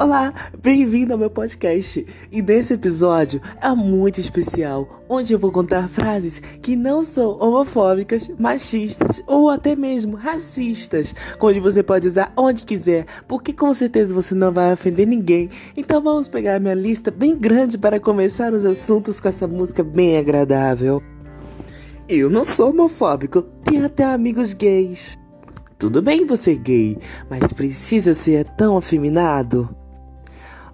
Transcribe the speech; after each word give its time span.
Olá, 0.00 0.32
bem-vindo 0.62 1.12
ao 1.12 1.18
meu 1.18 1.28
podcast. 1.28 2.06
E 2.32 2.40
nesse 2.40 2.72
episódio 2.72 3.38
é 3.62 3.68
muito 3.74 4.18
especial, 4.18 5.04
onde 5.06 5.30
eu 5.30 5.38
vou 5.38 5.52
contar 5.52 5.90
frases 5.90 6.40
que 6.62 6.74
não 6.74 7.02
são 7.02 7.38
homofóbicas, 7.38 8.30
machistas 8.38 9.22
ou 9.26 9.50
até 9.50 9.76
mesmo 9.76 10.16
racistas, 10.16 11.14
onde 11.38 11.60
você 11.60 11.82
pode 11.82 12.08
usar 12.08 12.32
onde 12.34 12.64
quiser, 12.64 13.04
porque 13.28 13.52
com 13.52 13.74
certeza 13.74 14.14
você 14.14 14.34
não 14.34 14.50
vai 14.50 14.72
ofender 14.72 15.06
ninguém. 15.06 15.50
Então 15.76 16.02
vamos 16.02 16.28
pegar 16.28 16.58
minha 16.58 16.72
lista 16.72 17.10
bem 17.10 17.36
grande 17.36 17.76
para 17.76 18.00
começar 18.00 18.54
os 18.54 18.64
assuntos 18.64 19.20
com 19.20 19.28
essa 19.28 19.46
música 19.46 19.84
bem 19.84 20.16
agradável. 20.16 21.02
Eu 22.08 22.30
não 22.30 22.42
sou 22.42 22.70
homofóbico, 22.70 23.42
tenho 23.42 23.84
até 23.84 24.04
amigos 24.04 24.54
gays. 24.54 25.18
Tudo 25.78 26.00
bem 26.00 26.24
você 26.24 26.54
gay, 26.54 26.96
mas 27.28 27.52
precisa 27.52 28.14
ser 28.14 28.48
tão 28.56 28.78
afeminado? 28.78 29.76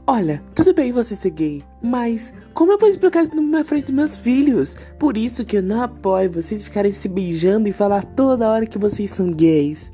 Olha, 0.09 0.41
tudo 0.55 0.73
bem 0.73 0.92
você 0.92 1.16
ser 1.16 1.30
gay, 1.30 1.65
mas 1.83 2.33
como 2.55 2.70
eu 2.70 2.78
vou 2.78 2.88
explicar 2.88 3.24
isso 3.24 3.34
na 3.34 3.65
frente 3.65 3.87
dos 3.87 3.95
meus 3.95 4.16
filhos? 4.16 4.77
Por 5.01 5.16
isso 5.16 5.45
que 5.45 5.56
eu 5.56 5.62
não 5.62 5.82
apoio 5.82 6.30
vocês 6.30 6.62
ficarem 6.62 6.92
se 6.92 7.09
beijando 7.09 7.69
e 7.69 7.73
falar 7.73 8.05
toda 8.05 8.48
hora 8.48 8.66
que 8.66 8.79
vocês 8.79 9.10
são 9.10 9.32
gays. 9.32 9.91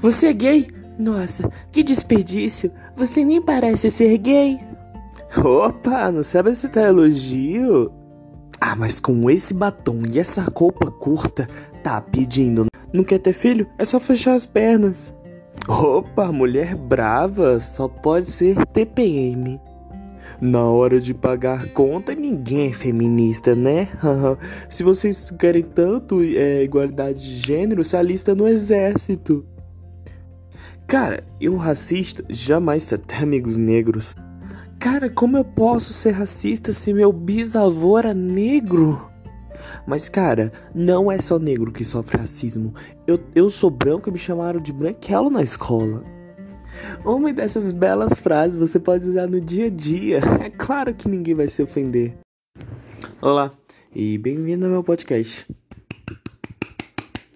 Você 0.00 0.26
é 0.26 0.32
gay? 0.32 0.66
Nossa, 0.98 1.48
que 1.70 1.84
desperdício! 1.84 2.72
Você 2.96 3.24
nem 3.24 3.40
parece 3.40 3.92
ser 3.92 4.18
gay. 4.18 4.58
Opa, 5.36 6.10
não 6.10 6.24
sabe 6.24 6.52
se 6.56 6.68
tá 6.68 6.82
elogio? 6.82 7.92
Ah, 8.60 8.74
mas 8.74 8.98
com 8.98 9.30
esse 9.30 9.54
batom 9.54 10.02
e 10.10 10.18
essa 10.18 10.44
roupa 10.52 10.90
curta, 10.90 11.46
tá 11.84 12.00
pedindo. 12.00 12.66
Não 12.92 13.04
quer 13.04 13.18
ter 13.18 13.32
filho? 13.32 13.68
É 13.78 13.84
só 13.84 14.00
fechar 14.00 14.34
as 14.34 14.46
pernas. 14.46 15.14
Opa, 15.66 16.30
mulher 16.30 16.74
brava 16.76 17.58
só 17.58 17.88
pode 17.88 18.30
ser 18.30 18.64
TPM. 18.66 19.60
Na 20.40 20.64
hora 20.64 21.00
de 21.00 21.12
pagar 21.12 21.68
conta, 21.70 22.14
ninguém 22.14 22.68
é 22.68 22.72
feminista, 22.72 23.56
né? 23.56 23.88
se 24.68 24.82
vocês 24.82 25.32
querem 25.38 25.62
tanto 25.64 26.22
é, 26.22 26.62
igualdade 26.62 27.20
de 27.20 27.46
gênero, 27.46 27.82
se 27.82 27.96
alista 27.96 28.34
no 28.34 28.46
exército. 28.46 29.44
Cara, 30.86 31.24
eu 31.40 31.56
racista 31.56 32.24
jamais 32.28 32.86
ter 32.86 32.94
até 32.94 33.16
amigos 33.16 33.56
negros. 33.56 34.14
Cara, 34.78 35.10
como 35.10 35.36
eu 35.36 35.44
posso 35.44 35.92
ser 35.92 36.12
racista 36.12 36.72
se 36.72 36.94
meu 36.94 37.12
bisavô 37.12 37.98
era 37.98 38.14
negro? 38.14 39.07
Mas, 39.86 40.08
cara, 40.08 40.52
não 40.74 41.10
é 41.10 41.20
só 41.20 41.38
negro 41.38 41.72
que 41.72 41.84
sofre 41.84 42.18
racismo. 42.18 42.74
Eu, 43.06 43.18
eu 43.34 43.50
sou 43.50 43.70
branco 43.70 44.08
e 44.08 44.12
me 44.12 44.18
chamaram 44.18 44.60
de 44.60 44.72
branquelo 44.72 45.30
na 45.30 45.42
escola. 45.42 46.04
Uma 47.04 47.32
dessas 47.32 47.72
belas 47.72 48.18
frases 48.18 48.56
você 48.56 48.78
pode 48.78 49.08
usar 49.08 49.26
no 49.26 49.40
dia 49.40 49.66
a 49.66 49.70
dia. 49.70 50.20
É 50.44 50.50
claro 50.50 50.94
que 50.94 51.08
ninguém 51.08 51.34
vai 51.34 51.48
se 51.48 51.62
ofender. 51.62 52.16
Olá 53.20 53.52
e 53.94 54.18
bem-vindo 54.18 54.64
ao 54.64 54.70
meu 54.70 54.84
podcast. 54.84 55.46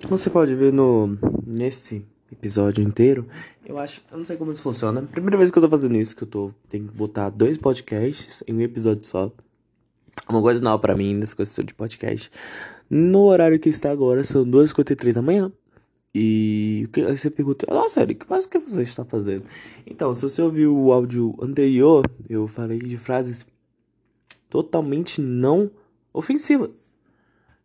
Como 0.02 0.18
você 0.18 0.30
pode 0.30 0.54
ver 0.54 0.72
no 0.72 1.18
nesse 1.46 2.04
episódio 2.30 2.82
inteiro, 2.82 3.26
eu 3.64 3.78
acho, 3.78 4.02
eu 4.10 4.18
não 4.18 4.24
sei 4.24 4.36
como 4.36 4.50
isso 4.50 4.62
funciona. 4.62 5.02
Primeira 5.02 5.36
vez 5.36 5.50
que 5.50 5.58
eu 5.58 5.62
tô 5.62 5.68
fazendo 5.68 5.96
isso, 5.96 6.16
que 6.16 6.24
eu 6.24 6.28
tô 6.28 6.50
tenho 6.68 6.88
que 6.88 6.94
botar 6.94 7.30
dois 7.30 7.56
podcasts 7.56 8.42
em 8.46 8.54
um 8.54 8.60
episódio 8.60 9.06
só 9.06 9.32
uma 10.28 10.40
coisa 10.40 10.60
nova 10.60 10.78
para 10.78 10.96
mim 10.96 11.14
nessa 11.14 11.36
questão 11.36 11.64
de 11.64 11.74
podcast. 11.74 12.30
No 12.88 13.24
horário 13.24 13.58
que 13.58 13.68
está 13.68 13.90
agora, 13.90 14.22
são 14.24 14.44
2h53 14.44 15.12
da 15.14 15.22
manhã. 15.22 15.52
E 16.14 16.86
aí 16.94 17.16
você 17.16 17.30
pergunta, 17.30 17.66
nossa, 17.72 18.02
Eric, 18.02 18.26
mas 18.28 18.44
o 18.44 18.48
que 18.48 18.58
você 18.58 18.82
está 18.82 19.04
fazendo? 19.04 19.44
Então, 19.86 20.12
se 20.12 20.22
você 20.22 20.42
ouviu 20.42 20.76
o 20.76 20.92
áudio 20.92 21.34
anterior, 21.40 22.04
eu 22.28 22.46
falei 22.46 22.78
de 22.78 22.98
frases 22.98 23.46
totalmente 24.50 25.22
não 25.22 25.70
ofensivas. 26.12 26.92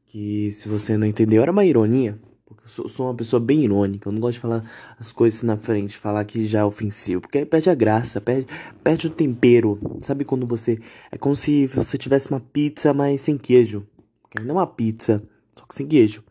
Que 0.06 0.50
se 0.54 0.70
você 0.70 0.98
não 0.98 1.06
entendeu, 1.06 1.42
era 1.42 1.52
uma 1.52 1.66
ironia. 1.66 2.18
Porque 2.48 2.64
eu 2.64 2.70
sou, 2.70 2.88
sou, 2.88 3.08
uma 3.08 3.14
pessoa 3.14 3.42
bem 3.42 3.66
irônica. 3.66 4.08
Eu 4.08 4.14
não 4.14 4.22
gosto 4.22 4.36
de 4.36 4.40
falar 4.40 4.64
as 4.98 5.12
coisas 5.12 5.44
na 5.44 5.58
frente, 5.58 5.98
falar 5.98 6.24
que 6.24 6.46
já 6.46 6.60
é 6.60 6.64
ofensivo. 6.64 7.20
Porque 7.20 7.40
aí 7.40 7.46
perde 7.46 7.70
a 7.70 7.76
graça, 7.76 8.22
perde, 8.22 8.48
perde 8.82 9.08
o 9.08 9.10
tempero. 9.10 9.78
Sabe 10.00 10.24
quando 10.24 10.48
você. 10.48 10.80
É 11.12 11.18
como 11.18 11.36
se 11.36 11.68
você 11.68 11.98
tivesse 11.98 12.32
uma 12.32 12.40
pizza, 12.40 12.94
mas 12.94 13.20
sem 13.20 13.38
queijo. 13.38 13.86
Não 14.42 14.52
é 14.52 14.60
uma 14.60 14.68
pizza, 14.68 15.22
só 15.58 15.66
que 15.66 15.76
sem 15.76 15.86
queijo. 15.86 16.24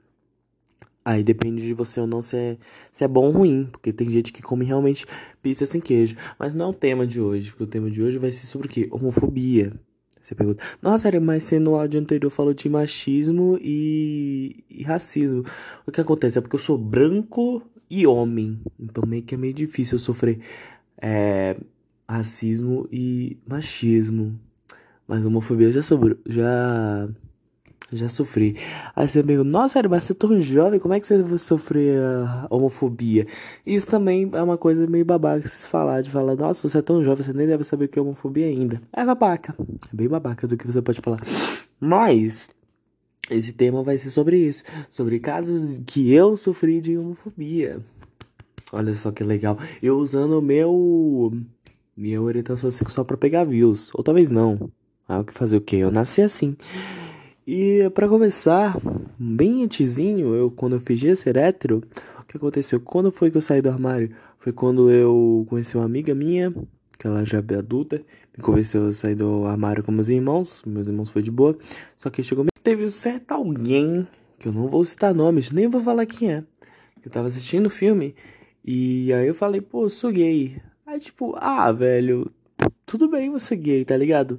Aí 1.05 1.23
depende 1.23 1.63
de 1.63 1.75
você 1.75 2.01
ou 2.01 2.07
não 2.07 2.23
se 2.23 2.37
é, 2.37 2.57
se 2.91 3.05
é 3.05 3.09
bom 3.09 3.27
ou 3.27 3.33
ruim. 3.33 3.69
Porque 3.71 3.93
tem 3.93 4.11
gente 4.11 4.33
que 4.33 4.41
come 4.41 4.65
realmente 4.65 5.05
pizza 5.43 5.67
sem 5.67 5.83
queijo. 5.83 6.17
Mas 6.39 6.55
não 6.55 6.67
é 6.67 6.69
o 6.71 6.73
tema 6.73 7.07
de 7.07 7.21
hoje. 7.21 7.51
Porque 7.51 7.65
o 7.65 7.67
tema 7.67 7.91
de 7.91 8.03
hoje 8.03 8.17
vai 8.17 8.31
ser 8.31 8.47
sobre 8.47 8.69
o 8.69 8.71
quê? 8.71 8.89
Homofobia. 8.91 9.73
Você 10.27 10.35
pergunta, 10.35 10.61
nossa, 10.83 11.21
mas 11.21 11.45
você 11.45 11.61
no 11.61 11.77
áudio 11.77 12.01
anterior 12.01 12.31
falou 12.31 12.53
de 12.53 12.69
machismo 12.69 13.57
e, 13.63 14.65
e 14.69 14.83
racismo. 14.83 15.45
O 15.87 15.93
que 15.93 16.01
acontece? 16.01 16.37
É 16.37 16.41
porque 16.41 16.57
eu 16.57 16.61
sou 16.61 16.77
branco 16.77 17.63
e 17.89 18.09
homem. 18.09 18.61
Então 18.77 19.05
meio 19.07 19.23
que 19.23 19.37
é 19.37 19.39
meio 19.39 19.55
difícil 19.55 19.95
eu 19.95 19.99
sofrer 20.01 20.41
é, 21.01 21.57
racismo 22.09 22.89
e 22.91 23.39
machismo. 23.47 24.37
Mas 25.07 25.25
homofobia 25.25 25.71
já 25.71 25.81
sou, 25.81 26.01
já 26.27 27.09
já 27.93 28.09
sofri. 28.09 28.57
Aí 28.95 29.07
você 29.07 29.23
me 29.23 29.37
nossa, 29.37 29.81
mas 29.89 30.05
você 30.05 30.13
é 30.13 30.17
tão 30.17 30.41
jovem, 30.41 30.81
como 30.81 30.95
é 30.95 31.01
que 31.01 31.07
você 31.07 31.23
vai 31.23 31.39
sofrer 31.39 32.01
a 32.01 32.47
homofobia? 32.51 33.27
Isso 33.65 33.87
também 33.87 34.29
é 34.33 34.43
uma 34.43 34.59
coisa 34.59 34.87
meio 34.87 35.05
babaca 35.05 35.49
se 35.49 35.67
falar, 35.69 36.03
de 36.03 36.11
falar, 36.11 36.35
nossa, 36.35 36.67
você 36.67 36.79
é 36.79 36.83
tão 36.83 37.05
jovem, 37.05 37.25
você 37.25 37.33
nem 37.33 37.47
deve 37.47 37.65
saber 37.65 37.85
o 37.85 37.89
que 37.89 37.99
é 37.99 38.03
homofobia 38.03 38.47
ainda. 38.47 38.81
É 38.93 39.05
babaca. 39.05 39.55
É 39.61 39.97
bem 39.97 40.09
babaca 40.09 40.47
do 40.47 40.57
que 40.57 40.67
você 40.67 40.83
pode 40.83 41.01
falar. 41.01 41.21
Mas, 41.79 42.51
esse 43.31 43.53
tema 43.53 43.83
vai 43.83 43.99
ser 43.99 44.11
sobre 44.11 44.39
isso. 44.39 44.65
Sobre 44.91 45.21
casos 45.21 45.81
que 45.87 46.13
eu 46.13 46.37
sofri 46.37 46.81
de 46.81 46.97
homofobia. 46.97 47.81
Olha 48.73 48.95
só 48.95 49.13
que 49.13 49.23
legal. 49.23 49.59
Eu 49.83 49.97
usando 49.99 50.43
meu. 50.43 51.33
Minha 51.97 52.21
orientação 52.21 52.71
sexual 52.71 53.05
para 53.05 53.17
pegar 53.17 53.45
views. 53.45 53.91
Ou 53.95 54.05
talvez 54.05 54.31
não. 54.31 54.71
Ah, 55.09 55.21
o 55.21 55.25
que 55.25 55.33
fazer 55.33 55.57
o 55.57 55.61
quê? 55.61 55.77
Eu 55.77 55.91
nasci 55.91 56.21
assim. 56.21 56.57
E 57.49 57.89
para 57.91 58.09
começar, 58.09 58.77
bem 59.17 59.63
antezinho, 59.63 60.35
eu 60.35 60.51
quando 60.51 60.75
eu 60.75 60.81
fingia 60.81 61.15
ser 61.15 61.37
hétero, 61.37 61.81
o 62.21 62.25
que 62.25 62.37
aconteceu? 62.37 62.81
Quando 62.81 63.13
foi 63.13 63.31
que 63.31 63.37
eu 63.37 63.41
saí 63.41 63.63
do 63.63 63.69
armário? 63.69 64.11
Foi 64.41 64.53
quando 64.53 64.91
eu 64.91 65.47
conheci 65.49 65.77
uma 65.77 65.85
amiga 65.85 66.13
minha, 66.13 66.53
que 66.99 67.07
ela 67.07 67.25
já 67.25 67.39
é 67.39 67.55
adulta, 67.55 68.03
me 68.37 68.43
convenceu 68.43 68.89
a 68.89 68.93
sair 68.93 69.15
do 69.15 69.47
armário 69.47 69.85
com 69.85 69.93
meus 69.93 70.09
irmãos, 70.09 70.61
meus 70.67 70.89
irmãos 70.89 71.09
foi 71.09 71.23
de 71.23 71.31
boa, 71.31 71.57
só 71.95 72.11
que 72.11 72.21
chegou 72.21 72.45
teve 72.65 72.85
um 72.85 72.91
certo 72.91 73.31
alguém, 73.31 74.09
que 74.41 74.49
eu 74.49 74.53
não 74.53 74.67
vou 74.67 74.85
citar 74.85 75.15
nomes, 75.15 75.53
nem 75.53 75.69
vou 75.69 75.81
falar 75.81 76.05
quem 76.05 76.33
é, 76.33 76.43
que 77.01 77.07
eu 77.07 77.13
tava 77.13 77.29
assistindo 77.29 77.67
o 77.67 77.71
filme, 77.71 78.17
e 78.65 79.13
aí 79.13 79.29
eu 79.29 79.37
falei, 79.37 79.61
pô, 79.61 79.85
eu 79.85 79.91
sou 79.91 80.11
gay. 80.11 80.61
Aí 80.85 80.99
tipo, 80.99 81.37
ah, 81.39 81.71
velho, 81.71 82.29
tudo 82.85 83.09
bem 83.09 83.31
você 83.31 83.55
gay, 83.55 83.85
tá 83.85 83.97
ligado? 83.97 84.37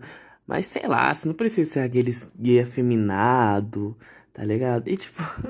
Mas 0.48 0.66
sei 0.68 0.88
lá, 0.88 1.14
você 1.14 1.28
não 1.28 1.36
precisa 1.36 1.74
ser 1.74 1.80
aqueles 1.82 2.32
gay 2.40 2.62
afeminado, 2.62 3.98
tá 4.32 4.46
ligado? 4.46 4.88
E 4.88 4.96
tipo. 4.96 5.22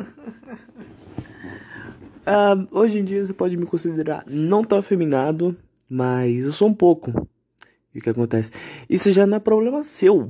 uh, 2.25 2.67
hoje 2.71 2.97
em 2.97 3.05
dia 3.05 3.23
você 3.23 3.31
pode 3.31 3.55
me 3.55 3.67
considerar 3.67 4.23
não 4.25 4.63
tão 4.63 4.79
afeminado, 4.79 5.55
mas 5.87 6.43
eu 6.43 6.51
sou 6.51 6.67
um 6.67 6.73
pouco. 6.73 7.27
E 7.97 7.99
o 7.99 8.01
que 8.01 8.09
acontece? 8.11 8.51
Isso 8.87 9.11
já 9.11 9.25
não 9.25 9.37
é 9.37 9.39
problema 9.39 9.83
seu. 9.83 10.27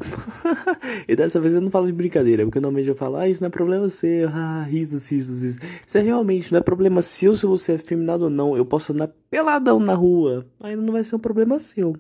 e 1.08 1.16
dessa 1.18 1.38
vez 1.38 1.54
eu 1.54 1.60
não 1.60 1.70
falo 1.70 1.86
de 1.86 1.92
brincadeira, 1.92 2.46
porque 2.46 2.62
normalmente 2.62 2.88
eu 2.88 2.96
falo, 2.96 3.18
ah, 3.18 3.28
isso 3.28 3.42
não 3.42 3.48
é 3.48 3.50
problema 3.50 3.90
seu, 3.90 4.30
ah, 4.32 4.64
risos, 4.64 5.10
risos, 5.10 5.44
risos. 5.44 5.60
Isso 5.86 5.98
é 5.98 6.02
realmente, 6.02 6.52
não 6.52 6.60
é 6.60 6.64
problema 6.64 7.02
seu 7.02 7.36
se 7.36 7.46
você 7.46 7.74
é 7.74 7.76
afeminado 7.76 8.26
ou 8.26 8.30
não. 8.30 8.56
Eu 8.56 8.66
posso 8.66 8.94
andar 8.94 9.10
peladão 9.30 9.80
na 9.80 9.94
rua, 9.94 10.46
ainda 10.62 10.82
não 10.82 10.94
vai 10.94 11.04
ser 11.04 11.16
um 11.16 11.20
problema 11.20 11.58
seu. 11.58 11.94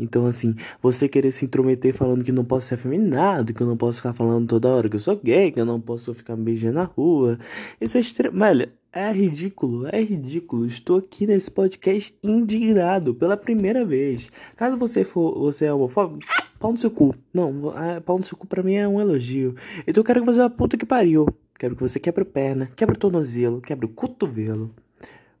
Então, 0.00 0.26
assim, 0.26 0.54
você 0.80 1.08
querer 1.08 1.30
se 1.30 1.44
intrometer 1.44 1.94
falando 1.94 2.24
que 2.24 2.32
não 2.32 2.44
posso 2.44 2.68
ser 2.68 2.74
afeminado, 2.74 3.52
que 3.52 3.60
eu 3.60 3.66
não 3.66 3.76
posso 3.76 3.98
ficar 3.98 4.14
falando 4.14 4.48
toda 4.48 4.68
hora 4.68 4.88
que 4.88 4.96
eu 4.96 5.00
sou 5.00 5.16
gay, 5.16 5.50
que 5.50 5.60
eu 5.60 5.66
não 5.66 5.80
posso 5.80 6.14
ficar 6.14 6.36
me 6.36 6.44
beijando 6.44 6.74
na 6.74 6.84
rua. 6.84 7.38
Isso 7.80 7.96
é 7.96 8.00
extremo. 8.00 8.42
Olha, 8.42 8.72
é 8.92 9.12
ridículo, 9.12 9.86
é 9.86 10.02
ridículo. 10.02 10.66
Estou 10.66 10.98
aqui 10.98 11.26
nesse 11.26 11.50
podcast 11.50 12.16
indignado 12.24 13.14
pela 13.14 13.36
primeira 13.36 13.84
vez. 13.84 14.30
Caso 14.56 14.76
você 14.76 15.04
for, 15.04 15.38
você 15.38 15.66
é 15.66 15.72
homofóbico, 15.72 16.24
pau 16.58 16.72
no 16.72 16.78
seu 16.78 16.90
cu. 16.90 17.14
Não, 17.32 17.72
é, 17.78 18.00
pau 18.00 18.18
no 18.18 18.24
seu 18.24 18.36
cu 18.36 18.46
pra 18.46 18.62
mim 18.62 18.74
é 18.74 18.88
um 18.88 19.00
elogio. 19.00 19.54
Então 19.86 20.00
eu 20.00 20.04
quero 20.04 20.20
que 20.20 20.26
você 20.26 20.38
vá 20.38 20.50
puta 20.50 20.76
que 20.76 20.86
pariu. 20.86 21.26
Quero 21.58 21.76
que 21.76 21.82
você 21.82 22.00
quebre 22.00 22.24
perna, 22.24 22.70
quebre 22.74 22.96
o 22.96 22.98
tornozelo, 22.98 23.60
quebre 23.60 23.86
o 23.86 23.90
cotovelo. 23.90 24.74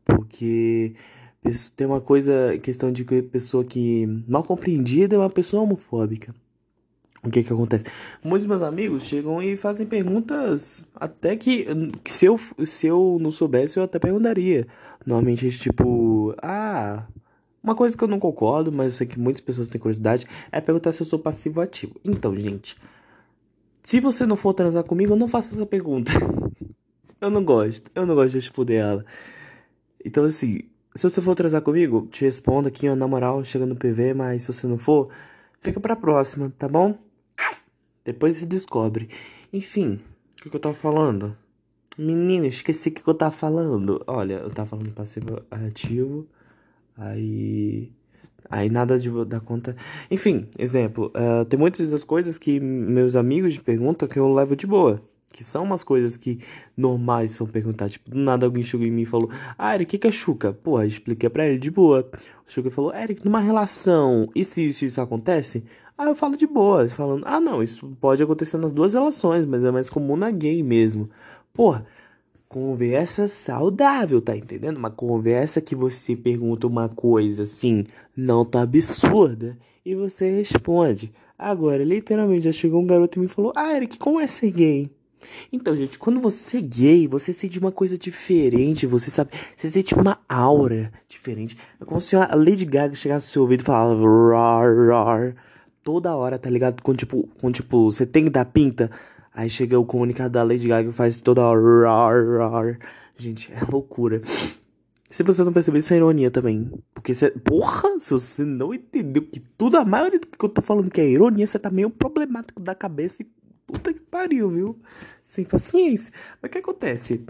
Porque 0.04 0.94
tem 1.76 1.86
uma 1.86 2.00
coisa, 2.00 2.58
questão 2.62 2.92
de 2.92 3.04
que 3.04 3.22
pessoa 3.22 3.64
que 3.64 4.06
mal 4.28 4.44
compreendida 4.44 5.16
é 5.16 5.18
uma 5.18 5.30
pessoa 5.30 5.62
homofóbica. 5.62 6.34
O 7.22 7.30
que 7.30 7.42
que 7.42 7.52
acontece? 7.52 7.84
Muitos 8.24 8.46
meus 8.46 8.62
amigos 8.62 9.04
chegam 9.04 9.42
e 9.42 9.56
fazem 9.56 9.86
perguntas 9.86 10.84
até 10.94 11.36
que, 11.36 11.66
que 12.02 12.10
se, 12.10 12.24
eu, 12.24 12.40
se 12.64 12.86
eu 12.86 13.18
não 13.20 13.30
soubesse 13.30 13.78
eu 13.78 13.82
até 13.82 13.98
perguntaria. 13.98 14.66
Normalmente 15.06 15.50
tipo, 15.58 16.34
ah, 16.42 17.06
Uma 17.62 17.74
coisa 17.74 17.96
que 17.96 18.02
eu 18.02 18.08
não 18.08 18.18
concordo, 18.18 18.72
mas 18.72 18.86
eu 18.86 18.98
sei 18.98 19.06
que 19.06 19.18
muitas 19.18 19.40
pessoas 19.40 19.68
têm 19.68 19.80
curiosidade, 19.80 20.26
é 20.50 20.60
perguntar 20.60 20.92
se 20.92 21.02
eu 21.02 21.06
sou 21.06 21.18
passivo 21.18 21.60
ou 21.60 21.64
ativo. 21.64 21.94
Então, 22.04 22.34
gente, 22.34 22.76
se 23.82 24.00
você 24.00 24.24
não 24.24 24.36
for 24.36 24.54
transar 24.54 24.84
comigo, 24.84 25.14
não 25.14 25.28
faça 25.28 25.54
essa 25.54 25.66
pergunta. 25.66 26.10
eu 27.20 27.30
não 27.30 27.44
gosto, 27.44 27.90
eu 27.94 28.06
não 28.06 28.14
gosto 28.14 28.30
de 28.32 28.38
responder 28.38 28.76
ela. 28.76 29.04
Então, 30.02 30.24
assim, 30.24 30.60
se 30.94 31.08
você 31.08 31.20
for 31.20 31.34
transar 31.34 31.62
comigo, 31.62 32.08
te 32.10 32.24
respondo 32.24 32.68
aqui, 32.68 32.88
ó, 32.88 32.96
na 32.96 33.06
moral, 33.06 33.44
chega 33.44 33.64
no 33.66 33.76
PV, 33.76 34.14
mas 34.14 34.42
se 34.42 34.52
você 34.52 34.66
não 34.66 34.76
for, 34.78 35.08
fica 35.60 35.78
pra 35.78 35.94
próxima, 35.94 36.52
tá 36.58 36.68
bom? 36.68 36.98
Depois 38.04 38.36
se 38.36 38.46
descobre. 38.46 39.08
Enfim, 39.52 40.00
o 40.38 40.42
que, 40.42 40.50
que 40.50 40.56
eu 40.56 40.60
tava 40.60 40.74
falando? 40.74 41.36
Menina, 41.96 42.46
esqueci 42.46 42.88
o 42.88 42.92
que, 42.92 43.02
que 43.02 43.08
eu 43.08 43.14
tava 43.14 43.30
falando. 43.30 44.02
Olha, 44.06 44.34
eu 44.34 44.50
tava 44.50 44.70
falando 44.70 44.92
passivo 44.92 45.42
ativo. 45.50 46.26
Aí. 46.96 47.92
Aí 48.48 48.68
nada 48.68 48.98
de 48.98 49.10
dar 49.26 49.40
conta. 49.40 49.76
Enfim, 50.10 50.48
exemplo. 50.58 51.12
Uh, 51.14 51.44
tem 51.44 51.58
muitas 51.58 51.88
das 51.88 52.02
coisas 52.02 52.38
que 52.38 52.58
meus 52.58 53.14
amigos 53.14 53.56
perguntam 53.58 54.08
que 54.08 54.18
eu 54.18 54.32
levo 54.32 54.56
de 54.56 54.66
boa. 54.66 55.02
Que 55.32 55.44
são 55.44 55.62
umas 55.62 55.84
coisas 55.84 56.16
que 56.16 56.40
normais 56.76 57.30
são 57.30 57.46
perguntar. 57.46 57.88
Tipo, 57.88 58.10
do 58.10 58.18
nada 58.18 58.46
alguém 58.46 58.62
chegou 58.62 58.86
em 58.86 58.90
mim 58.90 59.02
e 59.02 59.06
falou: 59.06 59.30
Ah, 59.56 59.74
Eric, 59.74 59.88
o 59.88 59.90
que, 59.90 59.98
que 59.98 60.06
é 60.08 60.10
Chuca? 60.10 60.52
Porra, 60.52 60.86
expliquei 60.86 61.28
pra 61.28 61.46
ele 61.46 61.58
de 61.58 61.70
boa. 61.70 62.08
O 62.46 62.50
Chuca 62.50 62.70
falou: 62.70 62.94
Eric, 62.94 63.24
numa 63.24 63.40
relação, 63.40 64.28
e 64.34 64.44
se 64.44 64.66
isso, 64.66 64.84
isso 64.84 65.00
acontece? 65.00 65.64
Aí 65.96 66.08
eu 66.08 66.14
falo 66.14 66.36
de 66.36 66.46
boa, 66.46 66.88
falando: 66.88 67.24
Ah, 67.26 67.38
não, 67.38 67.62
isso 67.62 67.88
pode 68.00 68.22
acontecer 68.22 68.56
nas 68.56 68.72
duas 68.72 68.94
relações, 68.94 69.44
mas 69.44 69.62
é 69.62 69.70
mais 69.70 69.88
comum 69.88 70.16
na 70.16 70.30
gay 70.30 70.62
mesmo. 70.62 71.08
Porra, 71.52 71.86
conversa 72.48 73.28
saudável, 73.28 74.20
tá 74.20 74.36
entendendo? 74.36 74.76
Uma 74.78 74.90
conversa 74.90 75.60
que 75.60 75.76
você 75.76 76.16
pergunta 76.16 76.66
uma 76.66 76.88
coisa 76.88 77.44
assim, 77.44 77.84
não 78.16 78.44
tá 78.44 78.62
absurda, 78.62 79.56
e 79.84 79.94
você 79.94 80.30
responde. 80.30 81.12
Agora, 81.38 81.84
literalmente, 81.84 82.46
já 82.46 82.52
chegou 82.52 82.82
um 82.82 82.86
garoto 82.86 83.18
e 83.18 83.22
me 83.22 83.28
falou: 83.28 83.52
Ah, 83.54 83.76
Eric, 83.76 83.98
como 83.98 84.20
é 84.20 84.26
ser 84.26 84.50
gay? 84.50 84.90
Então, 85.52 85.76
gente, 85.76 85.98
quando 85.98 86.20
você 86.20 86.58
é 86.58 86.62
gay, 86.62 87.08
você 87.08 87.32
sente 87.32 87.58
uma 87.58 87.72
coisa 87.72 87.96
diferente, 87.98 88.86
você 88.86 89.10
sabe, 89.10 89.30
você 89.56 89.70
sente 89.70 89.94
uma 89.94 90.18
aura 90.28 90.92
diferente. 91.08 91.56
É 91.80 91.84
como 91.84 92.00
se 92.00 92.16
a 92.16 92.34
Lady 92.34 92.64
Gaga 92.64 92.94
chegasse 92.94 93.26
no 93.26 93.32
seu 93.32 93.42
ouvido 93.42 93.60
e 93.60 93.64
falava 93.64 93.94
rar, 93.94 94.88
rar, 94.88 95.36
toda 95.82 96.14
hora, 96.14 96.38
tá 96.38 96.48
ligado? 96.50 96.82
Quando 96.82 96.98
tipo, 96.98 97.28
quando, 97.40 97.54
tipo, 97.54 97.90
você 97.90 98.06
tem 98.06 98.24
que 98.24 98.30
dar 98.30 98.44
pinta, 98.44 98.90
aí 99.34 99.50
chega 99.50 99.78
o 99.78 99.84
comunicado 99.84 100.30
da 100.30 100.42
Lady 100.42 100.68
Gaga 100.68 100.90
e 100.90 100.92
faz 100.92 101.16
toda 101.16 101.42
hora 101.42 101.86
rar, 101.86 102.50
rar. 102.50 102.78
Gente, 103.16 103.52
é 103.52 103.60
loucura. 103.70 104.22
Se 105.10 105.24
você 105.24 105.42
não 105.42 105.52
percebeu, 105.52 105.80
isso 105.80 105.92
é 105.92 105.96
ironia 105.96 106.30
também. 106.30 106.70
Porque 106.94 107.12
você. 107.12 107.32
Porra, 107.32 107.98
se 107.98 108.12
você 108.12 108.44
não 108.44 108.72
entendeu 108.72 109.22
que 109.22 109.40
tudo, 109.40 109.76
a 109.76 109.84
maioria 109.84 110.20
do 110.20 110.26
que 110.26 110.42
eu 110.44 110.48
tô 110.48 110.62
falando 110.62 110.88
que 110.88 111.00
é 111.00 111.08
ironia, 111.08 111.46
você 111.46 111.58
tá 111.58 111.68
meio 111.68 111.90
problemático 111.90 112.62
da 112.62 112.76
cabeça 112.76 113.20
e 113.20 113.26
Puta 113.70 113.94
que 113.94 114.00
pariu, 114.00 114.50
viu? 114.50 114.78
Sem 115.22 115.44
paciência. 115.44 116.12
Mas 116.42 116.48
o 116.48 116.52
que 116.52 116.58
acontece? 116.58 117.24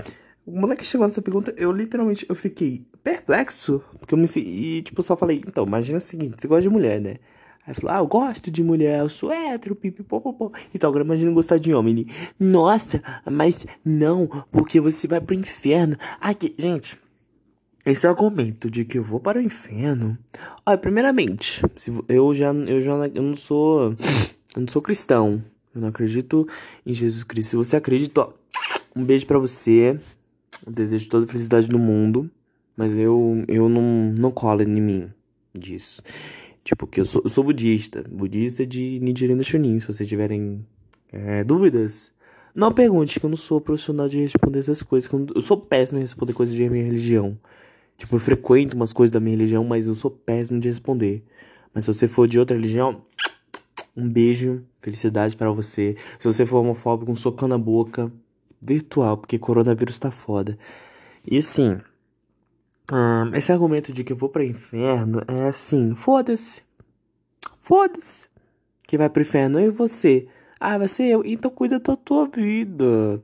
O 0.46 0.58
moleque 0.58 0.86
chegou 0.86 1.06
nessa 1.06 1.20
pergunta, 1.20 1.52
eu 1.56 1.70
literalmente 1.70 2.24
eu 2.28 2.34
fiquei 2.34 2.86
perplexo. 3.02 3.82
Porque 3.98 4.14
eu 4.14 4.18
me 4.18 4.26
E, 4.36 4.82
tipo, 4.82 5.02
só 5.02 5.16
falei, 5.16 5.42
então, 5.46 5.66
imagina 5.66 5.98
o 5.98 6.00
seguinte, 6.00 6.36
você 6.40 6.48
gosta 6.48 6.62
de 6.62 6.70
mulher, 6.70 6.98
né? 6.98 7.16
Aí 7.66 7.74
falou, 7.74 7.94
ah, 7.94 7.98
eu 7.98 8.06
gosto 8.06 8.50
de 8.50 8.62
mulher, 8.62 9.00
eu 9.00 9.08
sou 9.10 9.30
hétero, 9.30 9.76
pipipopopó. 9.76 10.50
Então, 10.74 10.88
agora 10.88 11.04
imagina 11.04 11.30
gostar 11.30 11.58
de 11.58 11.74
homem. 11.74 11.92
Ele, 11.92 12.12
nossa, 12.38 13.02
mas 13.30 13.66
não, 13.84 14.26
porque 14.50 14.80
você 14.80 15.06
vai 15.06 15.20
pro 15.20 15.34
inferno. 15.34 15.94
Aqui, 16.18 16.54
gente, 16.58 16.98
esse 17.84 18.06
argumento 18.06 18.70
de 18.70 18.86
que 18.86 18.98
eu 18.98 19.04
vou 19.04 19.20
para 19.20 19.38
o 19.38 19.42
inferno. 19.42 20.16
Olha, 20.64 20.78
primeiramente, 20.78 21.62
eu 22.08 22.34
já, 22.34 22.50
eu 22.52 22.80
já 22.80 22.92
eu 23.14 23.22
não 23.22 23.36
sou. 23.36 23.94
Eu 24.56 24.62
não 24.62 24.68
sou 24.68 24.82
cristão. 24.82 25.44
Eu 25.74 25.80
não 25.80 25.88
acredito 25.88 26.46
em 26.84 26.92
Jesus 26.92 27.22
Cristo. 27.22 27.50
Se 27.50 27.56
você 27.56 27.76
acredita, 27.76 28.22
ó, 28.22 28.32
um 28.94 29.04
beijo 29.04 29.26
para 29.26 29.38
você. 29.38 29.98
Eu 30.66 30.72
desejo 30.72 31.08
toda 31.08 31.24
a 31.24 31.28
felicidade 31.28 31.68
do 31.68 31.78
mundo. 31.78 32.30
Mas 32.76 32.96
eu, 32.96 33.44
eu 33.46 33.68
não, 33.68 34.12
não 34.12 34.30
colo 34.30 34.62
em 34.62 34.80
mim 34.80 35.10
disso. 35.54 36.02
Tipo, 36.64 36.86
que 36.86 37.00
eu 37.00 37.04
sou, 37.04 37.22
eu 37.24 37.30
sou 37.30 37.44
budista. 37.44 38.04
Budista 38.10 38.66
de 38.66 38.98
Nichiren 39.00 39.42
Shunin. 39.42 39.78
Se 39.78 39.86
vocês 39.86 40.08
tiverem 40.08 40.64
é, 41.12 41.44
dúvidas, 41.44 42.12
não 42.54 42.72
pergunte, 42.72 43.20
que 43.20 43.26
eu 43.26 43.30
não 43.30 43.36
sou 43.36 43.60
profissional 43.60 44.08
de 44.08 44.18
responder 44.18 44.58
essas 44.58 44.82
coisas. 44.82 45.10
Eu 45.34 45.42
sou 45.42 45.56
péssimo 45.56 45.98
em 45.98 46.02
responder 46.02 46.32
coisas 46.32 46.54
de 46.54 46.68
minha 46.68 46.84
religião. 46.84 47.38
Tipo, 47.96 48.16
eu 48.16 48.20
frequento 48.20 48.74
umas 48.74 48.92
coisas 48.92 49.12
da 49.12 49.20
minha 49.20 49.36
religião, 49.36 49.62
mas 49.62 49.86
eu 49.86 49.94
sou 49.94 50.10
péssimo 50.10 50.58
de 50.58 50.68
responder. 50.68 51.22
Mas 51.72 51.84
se 51.84 51.94
você 51.94 52.08
for 52.08 52.26
de 52.26 52.38
outra 52.38 52.56
religião, 52.56 53.02
um 54.00 54.08
beijo, 54.08 54.64
felicidade 54.80 55.36
para 55.36 55.50
você. 55.50 55.96
Se 56.18 56.26
você 56.26 56.46
for 56.46 56.58
homofóbico, 56.58 57.10
um 57.10 57.16
socão 57.16 57.48
na 57.48 57.58
boca. 57.58 58.12
Virtual, 58.60 59.16
porque 59.16 59.38
coronavírus 59.38 59.98
tá 59.98 60.10
foda. 60.10 60.58
E 61.26 61.38
assim, 61.38 61.78
hum, 62.92 63.30
esse 63.34 63.50
argumento 63.50 63.92
de 63.92 64.04
que 64.04 64.12
eu 64.12 64.16
vou 64.16 64.28
pro 64.28 64.42
inferno 64.42 65.22
é 65.26 65.48
assim: 65.48 65.94
foda-se. 65.94 66.62
Foda-se. 67.58 68.28
Que 68.86 68.98
vai 68.98 69.08
pro 69.08 69.22
inferno 69.22 69.58
e 69.58 69.70
você. 69.70 70.28
Ah, 70.58 70.76
vai 70.76 70.88
ser 70.88 71.04
eu. 71.04 71.22
Então 71.24 71.50
cuida 71.50 71.78
da 71.78 71.96
tua 71.96 72.26
vida. 72.26 73.22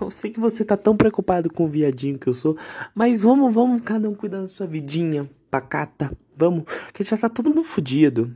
Eu 0.00 0.10
sei 0.10 0.30
que 0.30 0.40
você 0.40 0.64
tá 0.64 0.76
tão 0.76 0.96
preocupado 0.96 1.52
com 1.52 1.66
o 1.66 1.68
viadinho 1.68 2.18
que 2.18 2.26
eu 2.26 2.34
sou, 2.34 2.56
mas 2.94 3.22
vamos, 3.22 3.54
vamos 3.54 3.82
cada 3.82 4.08
um 4.08 4.14
cuidar 4.14 4.40
da 4.40 4.46
sua 4.46 4.66
vidinha, 4.66 5.28
pacata. 5.50 6.10
Vamos, 6.36 6.64
que 6.92 7.04
já 7.04 7.16
tá 7.16 7.28
todo 7.28 7.50
mundo 7.50 7.62
fudido. 7.62 8.34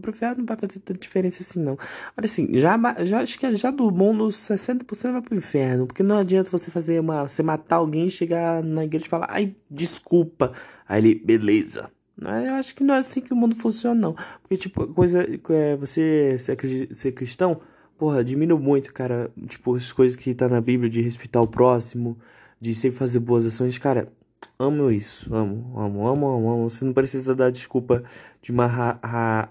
Pro 0.00 0.10
inferno 0.10 0.38
não 0.38 0.46
vai 0.46 0.56
fazer 0.56 0.80
tanta 0.80 0.98
diferença 0.98 1.42
assim, 1.42 1.60
não. 1.60 1.78
Olha 2.16 2.24
assim, 2.24 2.48
já, 2.58 2.76
já 3.04 3.20
acho 3.20 3.38
que 3.38 3.56
já 3.56 3.70
do 3.70 3.90
mundo 3.90 4.26
60% 4.28 5.12
vai 5.12 5.22
pro 5.22 5.34
inferno. 5.36 5.86
Porque 5.86 6.02
não 6.02 6.18
adianta 6.18 6.50
você 6.50 6.70
fazer 6.70 7.00
uma. 7.00 7.26
Você 7.26 7.42
matar 7.42 7.76
alguém, 7.76 8.10
chegar 8.10 8.62
na 8.62 8.84
igreja 8.84 9.06
e 9.06 9.08
falar, 9.08 9.28
ai, 9.30 9.54
desculpa. 9.70 10.52
Aí 10.88 11.00
ele, 11.00 11.14
beleza. 11.14 11.90
Eu 12.20 12.54
acho 12.54 12.74
que 12.74 12.84
não 12.84 12.94
é 12.94 12.98
assim 12.98 13.20
que 13.20 13.32
o 13.32 13.36
mundo 13.36 13.56
funciona, 13.56 14.00
não. 14.00 14.16
Porque, 14.42 14.56
tipo, 14.56 14.86
coisa. 14.88 15.26
É, 15.50 15.76
você 15.76 16.36
ser, 16.38 16.94
ser 16.94 17.12
cristão, 17.12 17.60
porra, 17.98 18.20
admiro 18.20 18.58
muito, 18.58 18.92
cara. 18.92 19.30
Tipo, 19.48 19.74
as 19.74 19.92
coisas 19.92 20.16
que 20.16 20.34
tá 20.34 20.48
na 20.48 20.60
Bíblia 20.60 20.88
de 20.88 21.00
respeitar 21.00 21.40
o 21.40 21.46
próximo, 21.48 22.16
de 22.60 22.74
sempre 22.74 22.98
fazer 22.98 23.18
boas 23.18 23.44
ações, 23.44 23.78
cara. 23.78 24.12
Amo 24.56 24.88
isso, 24.88 25.34
amo, 25.34 25.72
amo, 25.76 26.06
amo, 26.06 26.26
amo, 26.28 26.50
amo. 26.52 26.70
Você 26.70 26.84
não 26.84 26.92
precisa 26.92 27.34
dar 27.34 27.50
desculpa 27.50 28.04
de 28.40 28.52
uma 28.52 29.00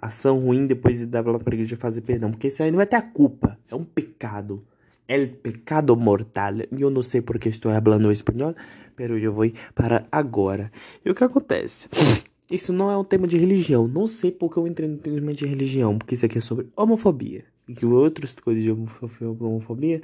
ação 0.02 0.40
ruim 0.40 0.66
depois 0.66 1.00
de 1.00 1.06
dar 1.06 1.24
pra 1.24 1.54
igreja 1.54 1.76
fazer 1.76 2.02
perdão, 2.02 2.32
porque 2.32 2.48
isso 2.48 2.64
aí 2.64 2.72
não 2.72 2.78
vai 2.78 2.86
ter 2.86 2.96
a 2.96 3.02
culpa, 3.02 3.58
é 3.70 3.76
um 3.76 3.84
pecado. 3.84 4.64
El 5.06 5.28
pecado 5.28 5.98
mortal. 5.98 6.54
Eu 6.72 6.90
não 6.90 7.04
sei 7.04 7.22
porque 7.22 7.50
estou 7.50 7.70
falando 7.74 8.10
espanhol, 8.12 8.56
pero 8.96 9.18
eu 9.18 9.34
vou 9.34 9.52
para 9.76 10.08
agora. 10.10 10.72
E 11.04 11.10
o 11.10 11.16
que 11.16 11.24
acontece? 11.24 11.90
Isso 12.50 12.72
não 12.72 12.90
é 12.90 12.98
um 12.98 13.04
tema 13.04 13.28
de 13.28 13.38
religião. 13.38 13.88
Não 13.88 14.08
sei 14.08 14.32
porque 14.32 14.58
eu 14.58 14.68
entrei 14.68 14.88
no 14.88 14.98
tema 14.98 15.34
de 15.34 15.46
religião, 15.46 15.98
porque 15.98 16.14
isso 16.14 16.26
aqui 16.26 16.38
é 16.38 16.42
sobre 16.42 16.68
homofobia. 16.78 17.46
E 17.68 17.86
outras 17.86 18.36
coisas 18.36 18.62
de 18.62 18.70
homofobia 18.70 20.02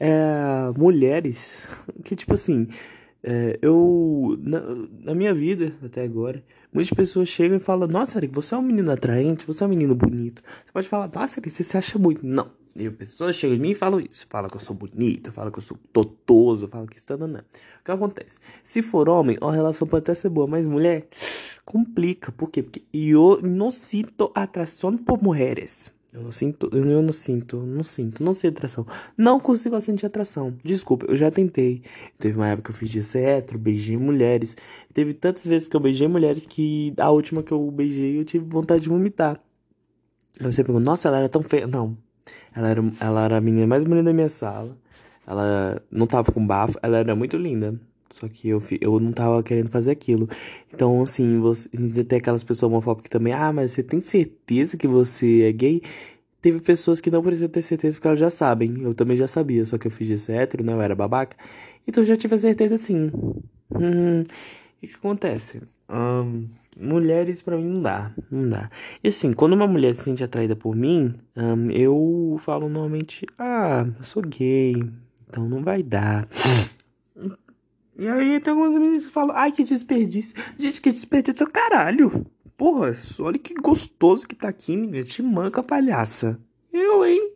é 0.00 0.72
mulheres 0.76 1.68
que, 2.02 2.16
tipo 2.16 2.34
assim, 2.34 2.66
é, 3.24 3.58
eu, 3.62 4.36
na, 4.40 4.60
na, 5.04 5.14
minha 5.14 5.32
vida, 5.32 5.76
até 5.84 6.02
agora, 6.02 6.42
muitas 6.72 6.90
pessoas 6.90 7.28
chegam 7.28 7.56
e 7.56 7.60
falam: 7.60 7.86
Nossa, 7.86 8.18
Eric, 8.18 8.34
você 8.34 8.54
é 8.54 8.58
um 8.58 8.62
menino 8.62 8.90
atraente, 8.90 9.46
você 9.46 9.62
é 9.62 9.66
um 9.66 9.70
menino 9.70 9.94
bonito. 9.94 10.42
Você 10.42 10.72
pode 10.72 10.88
falar: 10.88 11.08
Nossa, 11.14 11.38
Eric, 11.38 11.50
você 11.50 11.62
se 11.62 11.76
acha 11.76 11.98
muito. 11.98 12.26
Não. 12.26 12.50
E 12.74 12.86
as 12.86 12.94
pessoas 12.94 13.36
chegam 13.36 13.56
em 13.56 13.60
mim 13.60 13.70
e 13.70 13.74
falam 13.74 14.00
isso. 14.00 14.26
Falam 14.28 14.50
que 14.50 14.56
eu 14.56 14.60
sou 14.60 14.74
bonita, 14.74 15.30
falam 15.30 15.52
que 15.52 15.58
eu 15.58 15.62
sou 15.62 15.78
totoso, 15.92 16.66
falam 16.66 16.86
que 16.86 16.96
está 16.96 17.14
dando. 17.14 17.38
O 17.38 17.84
que 17.84 17.90
acontece? 17.90 18.38
Se 18.64 18.82
for 18.82 19.08
homem, 19.08 19.36
a 19.40 19.52
relação 19.52 19.86
pode 19.86 20.02
até 20.02 20.14
ser 20.14 20.30
boa, 20.30 20.46
mas 20.46 20.66
mulher, 20.66 21.06
complica. 21.64 22.32
Por 22.32 22.50
quê? 22.50 22.62
Porque 22.62 22.82
eu 22.92 23.40
não 23.42 23.70
sinto 23.70 24.32
atração 24.34 24.96
por 24.96 25.22
mulheres. 25.22 25.92
Eu 26.12 26.20
não 26.20 26.30
sinto, 26.30 26.68
eu 26.70 26.84
não 26.84 27.12
sinto, 27.12 27.56
não 27.56 27.82
sinto, 27.82 28.22
não 28.22 28.34
sei 28.34 28.50
atração. 28.50 28.86
Não 29.16 29.40
consigo 29.40 29.80
sentir 29.80 30.04
atração. 30.04 30.54
Desculpa, 30.62 31.06
eu 31.08 31.16
já 31.16 31.30
tentei. 31.30 31.82
Teve 32.18 32.36
uma 32.36 32.48
época 32.48 32.70
que 32.70 32.76
eu 32.76 32.78
fiz 32.78 32.90
de 32.90 33.18
hétero, 33.18 33.58
beijei 33.58 33.96
mulheres. 33.96 34.54
Teve 34.92 35.14
tantas 35.14 35.46
vezes 35.46 35.66
que 35.68 35.74
eu 35.74 35.80
beijei 35.80 36.06
mulheres 36.06 36.44
que 36.44 36.92
a 36.98 37.10
última 37.10 37.42
que 37.42 37.50
eu 37.50 37.70
beijei 37.70 38.18
eu 38.18 38.26
tive 38.26 38.44
vontade 38.44 38.82
de 38.82 38.90
vomitar. 38.90 39.40
Eu 40.38 40.52
sempre 40.52 40.72
pergunto, 40.72 40.84
nossa, 40.84 41.08
ela 41.08 41.18
era 41.18 41.28
tão 41.30 41.42
feia. 41.42 41.66
Não. 41.66 41.96
Ela 42.54 42.68
era, 42.68 42.92
ela 43.00 43.24
era 43.24 43.36
a 43.38 43.40
menina 43.40 43.66
mais 43.66 43.82
bonita 43.82 44.04
da 44.04 44.12
minha 44.12 44.28
sala. 44.28 44.76
Ela 45.26 45.82
não 45.90 46.06
tava 46.06 46.30
com 46.30 46.46
bafo, 46.46 46.78
ela 46.82 46.98
era 46.98 47.16
muito 47.16 47.38
linda. 47.38 47.80
Só 48.12 48.28
que 48.28 48.48
eu, 48.48 48.62
eu 48.80 49.00
não 49.00 49.12
tava 49.12 49.42
querendo 49.42 49.70
fazer 49.70 49.90
aquilo. 49.90 50.28
Então, 50.72 51.02
assim, 51.02 51.40
você 51.40 51.68
tem 52.04 52.18
aquelas 52.18 52.42
pessoas 52.42 52.70
homofóbicas 52.70 53.08
também, 53.08 53.32
ah, 53.32 53.52
mas 53.52 53.72
você 53.72 53.82
tem 53.82 54.00
certeza 54.00 54.76
que 54.76 54.86
você 54.86 55.42
é 55.42 55.52
gay? 55.52 55.82
Teve 56.40 56.60
pessoas 56.60 57.00
que 57.00 57.10
não 57.10 57.22
precisam 57.22 57.48
ter 57.48 57.62
certeza 57.62 57.96
porque 57.96 58.08
elas 58.08 58.20
já 58.20 58.30
sabem. 58.30 58.74
Eu 58.82 58.92
também 58.94 59.16
já 59.16 59.26
sabia, 59.26 59.64
só 59.64 59.78
que 59.78 59.86
eu 59.86 59.90
fiz 59.90 60.10
esse 60.10 60.32
hétero, 60.32 60.64
né? 60.64 60.72
Eu 60.72 60.80
era 60.80 60.94
babaca. 60.94 61.36
Então 61.86 62.04
já 62.04 62.16
tive 62.16 62.34
a 62.34 62.38
certeza 62.38 62.76
sim. 62.76 63.10
Hum, 63.74 64.22
e 64.82 64.86
o 64.86 64.88
que 64.88 64.96
acontece? 64.96 65.62
Um, 65.88 66.48
mulheres 66.78 67.42
para 67.42 67.56
mim 67.56 67.64
não 67.64 67.82
dá, 67.82 68.12
não 68.30 68.48
dá. 68.48 68.70
E 69.02 69.08
assim, 69.08 69.32
quando 69.32 69.54
uma 69.54 69.66
mulher 69.66 69.94
se 69.94 70.04
sente 70.04 70.24
atraída 70.24 70.56
por 70.56 70.74
mim, 70.74 71.14
um, 71.36 71.70
eu 71.70 72.40
falo 72.44 72.68
normalmente, 72.68 73.26
ah, 73.38 73.86
eu 73.98 74.04
sou 74.04 74.22
gay, 74.22 74.74
então 75.28 75.48
não 75.48 75.62
vai 75.62 75.82
dar. 75.82 76.26
E 78.02 78.08
aí 78.08 78.40
tem 78.40 78.50
algumas 78.50 78.74
meninas 78.74 79.06
que 79.06 79.12
falam, 79.12 79.36
ai 79.36 79.52
que 79.52 79.62
desperdício. 79.62 80.34
Gente, 80.58 80.80
que 80.80 80.90
desperdício 80.90 81.48
caralho. 81.48 82.26
Porra, 82.56 82.96
olha 83.20 83.38
que 83.38 83.54
gostoso 83.54 84.26
que 84.26 84.34
tá 84.34 84.48
aqui, 84.48 84.76
menina. 84.76 85.04
Te 85.04 85.22
manca, 85.22 85.62
palhaça. 85.62 86.36
Eu, 86.72 87.06
hein? 87.06 87.32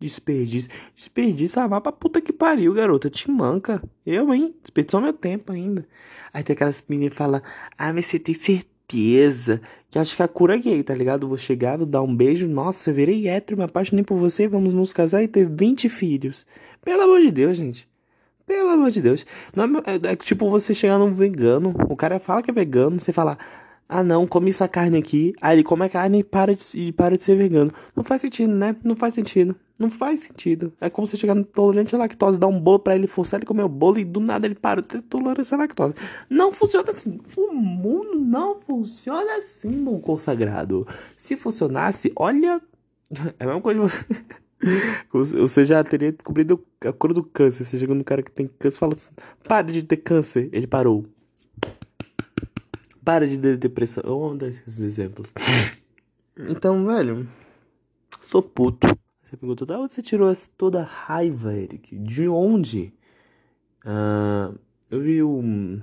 Desperdício. 0.00 0.68
Desperdício, 0.92 1.62
ah, 1.62 1.68
vai 1.68 1.80
pra 1.80 1.92
puta 1.92 2.20
que 2.20 2.32
pariu, 2.32 2.74
garota. 2.74 3.08
Te 3.08 3.30
manca. 3.30 3.80
Eu, 4.04 4.34
hein? 4.34 4.52
Desperdiçou 4.60 5.00
meu 5.00 5.12
tempo 5.12 5.52
ainda. 5.52 5.86
Aí 6.32 6.42
tem 6.42 6.54
aquelas 6.54 6.84
meninas 6.88 7.12
que 7.12 7.16
falam, 7.16 7.40
ah, 7.78 7.92
mas 7.92 8.06
você 8.06 8.18
tem 8.18 8.34
certeza 8.34 9.60
que 9.88 10.00
acho 10.00 10.16
que 10.16 10.22
a 10.24 10.26
cura 10.26 10.56
é 10.56 10.58
gay, 10.58 10.82
tá 10.82 10.96
ligado? 10.96 11.28
vou 11.28 11.38
chegar, 11.38 11.76
vou 11.76 11.86
dar 11.86 12.02
um 12.02 12.12
beijo, 12.12 12.48
nossa, 12.48 12.90
eu 12.90 12.94
virei 12.94 13.28
hétero, 13.28 13.56
me 13.56 13.64
apaixonei 13.64 14.04
por 14.04 14.18
você, 14.18 14.48
vamos 14.48 14.74
nos 14.74 14.92
casar 14.92 15.22
e 15.22 15.28
ter 15.28 15.48
20 15.48 15.88
filhos. 15.88 16.44
Pelo 16.84 17.02
amor 17.02 17.20
de 17.20 17.30
Deus, 17.30 17.56
gente. 17.56 17.88
Pelo 18.48 18.70
amor 18.70 18.90
de 18.90 19.02
Deus. 19.02 19.26
É, 19.54 20.10
é, 20.10 20.12
é 20.12 20.16
tipo 20.16 20.48
você 20.48 20.72
chegar 20.72 20.98
num 20.98 21.12
vegano, 21.12 21.74
o 21.86 21.94
cara 21.94 22.18
fala 22.18 22.42
que 22.42 22.50
é 22.50 22.54
vegano, 22.54 22.98
você 22.98 23.12
fala, 23.12 23.36
ah 23.86 24.02
não, 24.02 24.26
come 24.26 24.48
essa 24.48 24.66
carne 24.66 24.96
aqui. 24.96 25.34
Aí 25.38 25.56
ele 25.56 25.62
come 25.62 25.84
a 25.84 25.88
carne 25.88 26.20
e 26.20 26.24
para 26.24 26.54
de, 26.54 26.62
e 26.74 26.90
para 26.90 27.18
de 27.18 27.22
ser 27.22 27.36
vegano. 27.36 27.70
Não 27.94 28.02
faz 28.02 28.22
sentido, 28.22 28.54
né? 28.54 28.74
Não 28.82 28.96
faz 28.96 29.12
sentido. 29.12 29.54
Não 29.78 29.90
faz 29.90 30.22
sentido. 30.22 30.72
É 30.80 30.88
como 30.88 31.06
você 31.06 31.18
chegar 31.18 31.34
no 31.34 31.44
tolerante 31.44 31.94
à 31.94 31.98
lactose, 31.98 32.38
dar 32.38 32.46
um 32.46 32.58
bolo 32.58 32.78
para 32.78 32.94
ele, 32.96 33.06
forçar 33.06 33.38
ele 33.38 33.46
comer 33.46 33.64
o 33.64 33.68
bolo 33.68 33.98
e 33.98 34.04
do 34.04 34.18
nada 34.18 34.46
ele 34.46 34.54
para 34.54 34.80
de 34.80 34.88
ter 34.88 35.02
tolerância 35.02 35.54
à 35.54 35.58
lactose. 35.58 35.94
Não 36.30 36.50
funciona 36.50 36.88
assim. 36.88 37.20
O 37.36 37.52
mundo 37.52 38.18
não 38.18 38.56
funciona 38.56 39.36
assim, 39.36 39.68
meu 39.68 39.98
consagrado. 39.98 40.86
Se 41.18 41.36
funcionasse, 41.36 42.10
olha. 42.16 42.62
É 43.38 43.44
a 43.44 43.46
mesma 43.46 43.60
coisa 43.62 43.80
você. 43.80 44.04
Você 45.12 45.64
já 45.64 45.82
teria 45.84 46.12
descobrido 46.12 46.64
a 46.84 46.92
cura 46.92 47.14
do 47.14 47.22
câncer. 47.22 47.64
Você 47.64 47.78
chega 47.78 47.94
no 47.94 48.04
cara 48.04 48.22
que 48.22 48.30
tem 48.30 48.46
câncer 48.46 48.76
e 48.76 48.80
fala 48.80 48.94
assim: 48.94 49.10
pare 49.46 49.72
de 49.72 49.82
ter 49.82 49.98
câncer. 49.98 50.48
Ele 50.52 50.66
parou. 50.66 51.06
Para 53.04 53.26
de 53.26 53.38
ter 53.38 53.56
depressão. 53.56 54.02
Vamos 54.04 54.38
dar 54.38 54.48
esses 54.48 54.80
exemplos. 54.80 55.30
Então, 56.36 56.84
velho, 56.86 57.28
sou 58.20 58.42
puto. 58.42 58.86
Você 59.22 59.36
perguntou, 59.36 59.66
da 59.66 59.78
onde 59.78 59.92
você 59.92 60.00
tirou 60.00 60.32
toda 60.56 60.80
a 60.80 60.84
raiva, 60.84 61.52
Eric? 61.52 61.98
De 61.98 62.28
onde? 62.28 62.94
Uh, 63.84 64.58
eu 64.90 65.00
vi 65.00 65.22
um. 65.22 65.82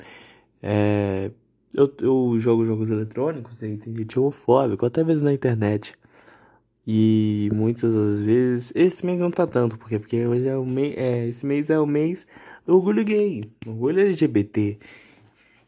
é, 0.62 1.30
eu, 1.74 1.92
eu 2.00 2.40
jogo 2.40 2.64
jogos 2.64 2.88
eletrônicos 2.88 3.62
e 3.62 3.76
tem 3.76 3.94
gente 3.94 4.18
homofóbico, 4.18 4.86
até 4.86 5.04
mesmo 5.04 5.24
na 5.24 5.32
internet. 5.34 5.94
E 6.90 7.50
muitas 7.52 7.92
das 7.92 8.22
vezes. 8.22 8.72
Esse 8.74 9.04
mês 9.04 9.20
não 9.20 9.30
tá 9.30 9.46
tanto, 9.46 9.76
porque, 9.76 9.98
porque 9.98 10.26
hoje 10.26 10.48
é 10.48 10.56
o 10.56 10.64
mês. 10.64 10.94
É, 10.96 11.28
esse 11.28 11.44
mês 11.44 11.68
é 11.68 11.78
o 11.78 11.86
mês 11.86 12.26
do 12.66 12.76
orgulho 12.76 13.04
gay, 13.04 13.42
orgulho 13.66 14.00
LGBT. 14.00 14.78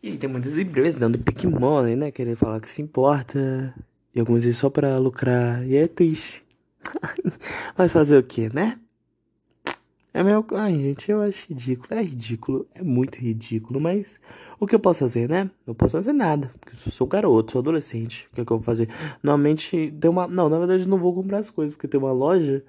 E 0.03 0.17
tem 0.17 0.31
muitas 0.31 0.57
empresas 0.57 0.99
dando 0.99 1.19
pick 1.19 1.45
money, 1.45 1.95
né? 1.95 2.11
Querendo 2.11 2.39
falar 2.39 2.59
que 2.59 2.71
se 2.71 2.81
importa. 2.81 3.75
E 4.15 4.21
algumas 4.21 4.45
vezes 4.45 4.59
só 4.59 4.71
pra 4.71 4.97
lucrar. 4.97 5.63
E 5.67 5.77
é 5.77 5.87
triste. 5.87 6.43
Mas 7.77 7.93
fazer 7.93 8.17
o 8.17 8.23
que, 8.23 8.49
né? 8.55 8.79
É 10.13 10.25
meu. 10.25 10.45
Ai, 10.53 10.75
gente, 10.75 11.11
eu 11.11 11.23
acho 11.23 11.49
ridículo. 11.49 11.89
É 11.91 12.03
ridículo. 12.03 12.67
É 12.75 12.83
muito 12.83 13.19
ridículo. 13.19 13.81
Mas 13.81 14.19
o 14.59 14.67
que 14.67 14.75
eu 14.75 14.81
posso 14.81 15.01
fazer, 15.01 15.29
né? 15.29 15.51
Não 15.67 15.75
posso 15.75 15.93
fazer 15.93 16.13
nada. 16.13 16.53
Porque 16.59 16.75
eu 16.75 16.93
sou 16.93 17.07
garoto, 17.07 17.53
sou 17.53 17.61
adolescente. 17.61 18.29
O 18.31 18.35
que, 18.35 18.41
é 18.41 18.45
que 18.45 18.53
eu 18.53 18.57
vou 18.57 18.65
fazer? 18.65 18.89
Normalmente 19.23 19.93
tem 20.01 20.11
uma. 20.11 20.27
Não, 20.27 20.49
na 20.49 20.59
verdade 20.59 20.89
não 20.89 20.99
vou 20.99 21.15
comprar 21.15 21.39
as 21.39 21.51
coisas. 21.51 21.75
Porque 21.75 21.87
tem 21.87 22.01
uma 22.01 22.13
loja 22.13 22.65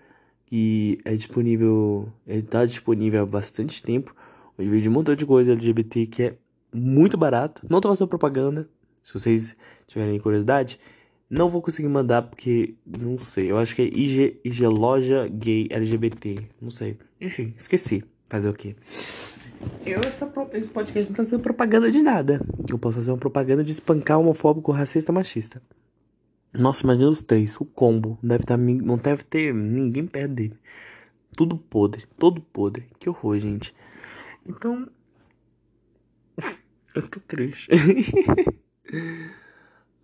que 0.45 0.99
é 1.03 1.15
disponível. 1.15 2.07
Ele 2.27 2.43
tá 2.43 2.65
disponível 2.65 3.23
há 3.23 3.25
bastante 3.25 3.81
tempo. 3.81 4.15
Onde 4.57 4.69
vende 4.69 4.87
um 4.87 4.91
montão 4.91 5.15
de 5.15 5.25
coisa 5.25 5.53
LGBT 5.53 6.05
que 6.05 6.23
é 6.23 6.35
muito 6.73 7.17
barato. 7.17 7.65
Não 7.67 7.81
tô 7.81 7.89
fazendo 7.89 8.07
propaganda. 8.07 8.69
Se 9.01 9.13
vocês 9.13 9.57
tiverem 9.87 10.19
curiosidade, 10.19 10.79
não 11.31 11.49
vou 11.49 11.61
conseguir 11.61 11.87
mandar 11.87 12.23
porque 12.23 12.75
não 12.85 13.17
sei. 13.17 13.49
Eu 13.49 13.57
acho 13.57 13.73
que 13.73 13.81
é 13.81 13.85
IG, 13.85 14.41
IG 14.43 14.67
Loja 14.67 15.29
Gay 15.29 15.69
LGBT. 15.71 16.37
Não 16.61 16.69
sei. 16.69 16.97
Enfim, 17.21 17.53
esqueci. 17.57 18.03
Fazer 18.25 18.49
o 18.49 18.53
quê? 18.53 18.75
Eu, 19.85 20.01
essa, 20.01 20.31
esse 20.53 20.69
podcast 20.69 21.09
não 21.09 21.15
tá 21.15 21.23
sendo 21.23 21.41
propaganda 21.41 21.89
de 21.89 22.01
nada. 22.01 22.45
Eu 22.69 22.77
posso 22.77 22.97
fazer 22.97 23.11
uma 23.11 23.17
propaganda 23.17 23.63
de 23.63 23.71
espancar 23.71 24.19
homofóbico, 24.19 24.73
racista, 24.73 25.11
machista. 25.11 25.61
Nossa, 26.53 26.83
imagina 26.83 27.09
os 27.09 27.23
três, 27.23 27.59
o 27.59 27.65
combo. 27.65 28.19
Deve 28.21 28.43
tá, 28.43 28.57
não 28.57 28.97
deve 28.97 29.23
ter 29.23 29.53
ninguém 29.53 30.05
perto 30.05 30.33
dele. 30.33 30.57
Tudo 31.35 31.57
podre, 31.57 32.05
todo 32.17 32.41
podre. 32.41 32.87
Que 32.99 33.09
horror, 33.09 33.39
gente. 33.39 33.73
Então, 34.45 34.85
eu 36.93 37.07
tô 37.07 37.21
triste. 37.21 37.69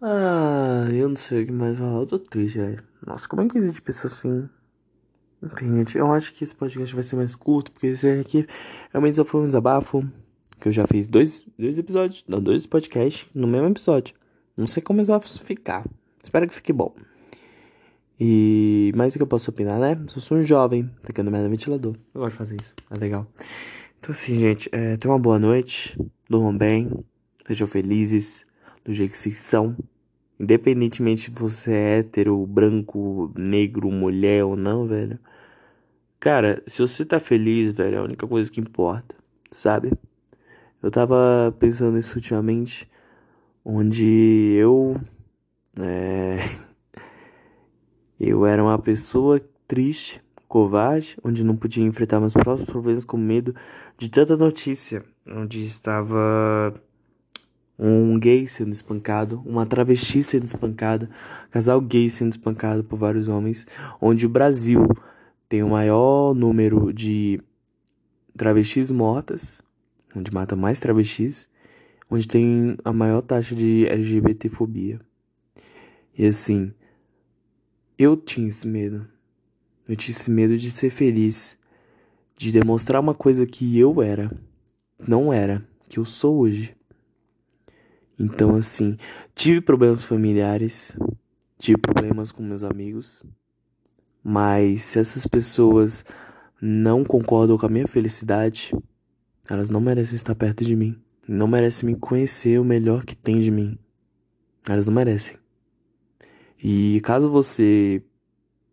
ah, 0.02 0.88
eu 0.92 1.10
não 1.10 1.16
sei 1.16 1.44
o 1.44 1.46
que 1.46 1.52
mais 1.52 1.78
falar. 1.78 2.00
Eu 2.00 2.06
tô 2.06 2.20
triste, 2.20 2.60
velho. 2.60 2.84
Nossa, 3.06 3.28
como 3.28 3.42
é 3.42 3.48
que 3.48 3.58
existe 3.58 3.82
pessoa 3.82 4.12
assim? 4.12 4.50
Enfim, 5.42 5.98
eu 5.98 6.12
acho 6.12 6.34
que 6.34 6.44
esse 6.44 6.56
podcast 6.56 6.94
vai 6.94 7.04
ser 7.04 7.16
mais 7.16 7.36
curto, 7.36 7.72
porque 7.72 7.88
esse 7.88 8.08
aqui 8.08 8.48
realmente 8.92 9.16
só 9.16 9.26
foi 9.26 9.42
um 9.42 9.46
desabafo. 9.46 10.04
Que 10.60 10.70
eu 10.70 10.72
já 10.72 10.88
fiz 10.88 11.06
dois, 11.06 11.46
dois 11.58 11.78
episódios, 11.78 12.26
não, 12.28 12.42
dois 12.42 12.66
podcasts 12.66 13.28
no 13.34 13.48
mesmo 13.48 13.68
episódio. 13.68 14.16
Não 14.58 14.66
sei 14.66 14.82
como 14.82 15.04
vão 15.04 15.22
ficar. 15.22 15.86
Espero 16.24 16.48
que 16.48 16.56
fique 16.56 16.74
bom. 16.74 16.96
E 18.20 18.92
mais 18.96 19.14
o 19.14 19.20
que 19.20 19.24
eu 19.24 19.28
posso 19.28 19.52
opinar, 19.52 19.80
né? 19.80 19.96
Eu 20.16 20.22
sou 20.22 20.38
um 20.38 20.44
jovem, 20.44 20.90
tacando 21.04 21.30
merda 21.30 21.48
no 21.48 21.52
ventilador. 21.52 21.96
Eu 22.14 22.22
gosto 22.22 22.32
de 22.32 22.38
fazer 22.38 22.58
isso, 22.60 22.74
é 22.90 22.98
legal. 22.98 23.28
Então 24.00 24.12
assim, 24.12 24.34
gente, 24.34 24.68
é, 24.72 24.98
tenha 24.98 25.14
uma 25.14 25.20
boa 25.20 25.38
noite 25.38 25.96
durmam 26.30 26.56
bem, 26.56 26.92
sejam 27.48 27.68
felizes 27.68 28.46
do 28.88 28.94
jeito 28.94 29.12
que 29.12 29.18
vocês 29.18 29.38
são. 29.38 29.76
Independentemente 30.40 31.24
se 31.24 31.32
você 31.32 31.72
é 31.72 32.00
hétero, 32.00 32.46
branco, 32.48 33.32
negro, 33.36 33.92
mulher 33.92 34.46
ou 34.46 34.56
não, 34.56 34.88
velho. 34.88 35.20
Cara, 36.20 36.64
se 36.66 36.80
você 36.80 37.04
tá 37.06 37.20
feliz, 37.20 37.74
velho, 37.74 37.96
é 37.96 38.00
a 38.00 38.04
única 38.04 38.26
coisa 38.26 38.50
que 38.50 38.62
importa, 38.62 39.16
sabe? 39.52 39.92
Eu 40.82 40.90
tava 40.90 41.54
pensando 41.60 41.96
nisso 41.96 42.16
ultimamente, 42.16 42.90
onde 43.64 44.56
eu. 44.56 44.96
É. 45.80 46.38
Eu 48.20 48.48
era 48.48 48.64
uma 48.64 48.80
pessoa 48.80 49.40
triste, 49.68 50.24
covarde, 50.48 51.16
onde 51.24 51.44
não 51.44 51.56
podia 51.56 51.84
enfrentar 51.84 52.20
meus 52.20 52.34
próprios 52.34 52.68
problemas 52.68 53.06
com 53.06 53.16
medo 53.16 53.54
de 53.96 54.10
tanta 54.10 54.36
notícia 54.36 55.06
onde 55.28 55.64
estava 55.64 56.74
um 57.78 58.18
gay 58.20 58.48
sendo 58.48 58.72
espancado, 58.72 59.42
uma 59.46 59.66
travesti 59.66 60.24
sendo 60.24 60.46
espancada, 60.46 61.10
casal 61.52 61.80
gay 61.80 62.10
sendo 62.10 62.32
espancado 62.32 62.84
por 62.84 62.98
vários 62.98 63.30
homens, 63.30 63.66
onde 64.02 64.26
o 64.26 64.30
Brasil 64.30 64.88
tem 65.48 65.64
o 65.64 65.70
maior 65.70 66.34
número 66.34 66.92
de 66.92 67.42
travestis 68.36 68.92
mortas, 68.92 69.62
onde 70.16 70.34
mata 70.34 70.56
mais 70.56 70.80
travestis, 70.80 71.48
onde 72.10 72.28
tem 72.28 72.78
a 72.84 72.92
maior 72.92 73.22
taxa 73.22 73.54
de 73.56 73.86
LGBTfobia. 73.88 75.00
E 76.18 76.26
assim, 76.26 76.74
eu 77.98 78.18
tinha 78.18 78.50
esse 78.50 78.68
medo. 78.68 79.08
Eu 79.88 79.96
tinha 79.96 80.16
esse 80.16 80.30
medo 80.30 80.58
de 80.58 80.70
ser 80.70 80.90
feliz, 80.90 81.58
de 82.36 82.52
demonstrar 82.52 83.02
uma 83.02 83.16
coisa 83.16 83.46
que 83.46 83.78
eu 83.80 84.02
era 84.02 84.32
não 85.06 85.32
era 85.32 85.66
que 85.90 86.00
eu 86.00 86.06
sou 86.06 86.38
hoje. 86.38 86.76
Então, 88.20 88.56
assim, 88.56 88.98
tive 89.36 89.62
problemas 89.62 90.04
familiares, 90.04 90.96
tive 91.60 91.78
problemas 91.78 92.32
com 92.32 92.42
meus 92.42 92.64
amigos, 92.64 93.24
mas 94.24 94.84
se 94.84 95.00
essas 95.00 95.26
pessoas 95.28 96.04
não 96.62 97.04
concordam 97.04 97.58
com 97.58 97.66
a 97.66 97.70
minha 97.70 97.88
felicidade, 97.88 98.72
elas 99.50 99.70
não 99.70 99.80
merecem 99.80 100.16
estar 100.16 100.36
perto 100.36 100.66
de 100.66 100.76
mim, 100.76 101.00
não 101.28 101.48
merecem 101.48 101.90
me 101.90 101.96
conhecer 101.96 102.60
o 102.60 102.66
melhor 102.66 103.06
que 103.06 103.16
tem 103.16 103.40
de 103.40 103.52
mim. 103.52 103.78
Elas 104.68 104.86
não 104.86 104.94
merecem. 104.94 105.38
E 106.62 107.00
caso 107.02 107.30
você, 107.30 108.04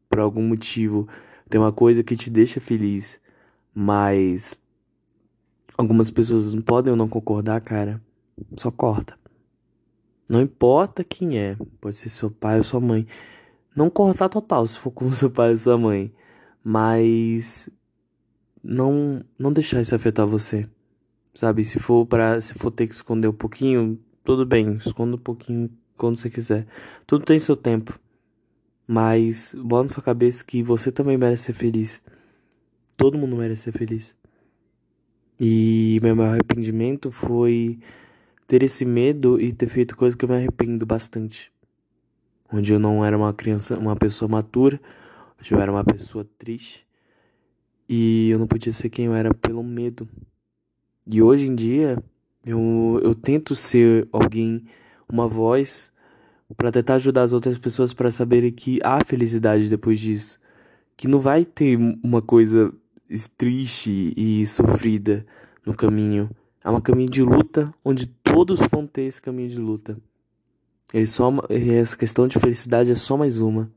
por 0.09 0.19
algum 0.19 0.43
motivo, 0.43 1.07
tem 1.49 1.61
uma 1.61 1.73
coisa 1.73 2.03
que 2.03 2.17
te 2.17 2.31
deixa 2.31 2.61
feliz, 2.61 3.21
mas 3.75 4.59
Algumas 5.77 6.09
pessoas 6.09 6.53
não 6.53 6.63
podem 6.63 6.93
ou 6.93 6.97
não 6.97 7.09
concordar, 7.09 7.61
cara. 7.61 8.01
Só 8.57 8.71
corta. 8.71 9.19
Não 10.29 10.41
importa 10.41 11.05
quem 11.05 11.39
é. 11.39 11.57
Pode 11.81 11.97
ser 11.97 12.09
seu 12.09 12.31
pai 12.31 12.59
ou 12.59 12.65
sua 12.65 12.81
mãe. 12.81 13.07
Não 13.77 13.91
cortar 13.91 14.29
total 14.29 14.67
se 14.67 14.79
for 14.79 14.91
com 14.91 15.11
seu 15.15 15.31
pai 15.31 15.53
ou 15.53 15.59
sua 15.59 15.79
mãe. 15.79 16.13
Mas 16.63 17.69
não 18.63 19.25
não 19.39 19.53
deixar 19.53 19.81
isso 19.81 19.95
afetar 19.95 20.27
você. 20.27 20.69
Sabe? 21.33 21.65
Se 21.65 21.79
for 21.79 22.07
para 22.07 22.41
se 22.41 22.55
for 22.55 22.71
ter 22.71 22.87
que 22.87 22.95
esconder 22.95 23.29
um 23.29 23.33
pouquinho, 23.33 23.99
tudo 24.25 24.47
bem, 24.47 24.77
esconda 24.77 25.17
um 25.17 25.19
pouquinho 25.19 25.71
quando 25.97 26.17
você 26.19 26.31
quiser. 26.31 26.67
Tudo 27.07 27.25
tem 27.25 27.39
seu 27.39 27.57
tempo. 27.57 27.99
Mas 28.87 29.55
bota 29.59 29.85
na 29.85 29.89
sua 29.89 30.03
cabeça 30.03 30.45
que 30.45 30.63
você 30.63 30.93
também 30.93 31.17
merece 31.17 31.45
ser 31.45 31.53
feliz. 31.55 32.03
Todo 32.97 33.19
mundo 33.19 33.37
merece 33.37 33.63
ser 33.63 33.73
feliz. 33.73 34.15
E 35.41 35.99
meu 36.03 36.15
maior 36.15 36.33
arrependimento 36.35 37.11
foi 37.11 37.79
ter 38.47 38.63
esse 38.63 38.85
medo 38.85 39.41
e 39.41 39.53
ter 39.53 39.69
feito 39.69 39.97
coisas 39.97 40.15
que 40.15 40.25
eu 40.25 40.29
me 40.29 40.37
arrependo 40.37 40.85
bastante. 40.85 41.53
Onde 42.53 42.73
eu 42.73 42.79
não 42.79 43.05
era 43.05 43.17
uma 43.17 43.33
criança, 43.33 43.79
uma 43.79 43.97
pessoa 43.97 44.29
matura, 44.29 44.81
onde 45.39 45.53
eu 45.53 45.61
era 45.61 45.73
uma 45.73 45.85
pessoa 45.85 46.27
triste. 46.39 46.87
E 47.89 48.31
eu 48.31 48.39
não 48.39 48.47
podia 48.47 48.73
ser 48.73 48.89
quem 48.91 49.07
eu 49.07 49.15
era 49.15 49.33
pelo 49.35 49.63
medo. 49.63 50.09
E 51.07 51.21
hoje 51.23 51.47
em 51.47 51.55
dia, 51.55 52.03
eu, 52.45 53.01
eu 53.03 53.15
tento 53.15 53.55
ser 53.55 54.09
alguém, 54.13 54.65
uma 55.09 55.29
voz, 55.29 55.91
para 56.57 56.71
tentar 56.71 56.95
ajudar 56.95 57.23
as 57.23 57.33
outras 57.33 57.59
pessoas 57.59 57.93
para 57.93 58.11
saberem 58.11 58.53
que 58.53 58.79
há 58.83 59.03
felicidade 59.05 59.69
depois 59.69 59.99
disso. 59.99 60.39
Que 60.97 61.09
não 61.09 61.21
vai 61.21 61.45
ter 61.45 61.79
uma 62.03 62.23
coisa 62.23 62.73
triste 63.37 64.13
e 64.17 64.47
sofrida 64.47 65.27
no 65.67 65.75
caminho. 65.75 66.31
É 66.65 66.71
um 66.71 66.81
caminho 66.81 67.11
de 67.11 67.23
luta 67.23 67.75
onde 67.85 68.07
todos 68.07 68.59
vão 68.73 68.87
ter 68.87 69.03
esse 69.03 69.21
caminho 69.21 69.51
de 69.51 69.59
luta. 69.59 69.99
Ele 70.95 71.07
só, 71.07 71.31
essa 71.51 71.95
questão 71.95 72.27
de 72.27 72.39
felicidade 72.39 72.91
é 72.91 72.95
só 72.95 73.19
mais 73.19 73.39
uma. 73.39 73.71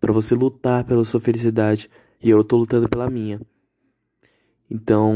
para 0.00 0.12
você 0.12 0.34
lutar 0.34 0.84
pela 0.84 1.04
sua 1.04 1.18
felicidade. 1.20 1.90
E 2.22 2.30
eu 2.30 2.44
tô 2.44 2.56
lutando 2.56 2.88
pela 2.88 3.10
minha. 3.10 3.40
Então, 4.70 5.12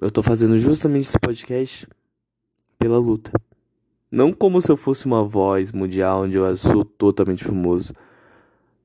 eu 0.00 0.10
tô 0.10 0.22
fazendo 0.22 0.58
justamente 0.58 1.02
esse 1.02 1.18
podcast 1.18 1.86
pela 2.78 2.96
luta. 2.96 3.30
Não 4.10 4.32
como 4.32 4.62
se 4.62 4.70
eu 4.72 4.76
fosse 4.76 5.04
uma 5.04 5.22
voz 5.22 5.70
mundial 5.70 6.22
onde 6.22 6.38
eu 6.38 6.56
sou 6.56 6.82
totalmente 6.82 7.44
famoso. 7.44 7.92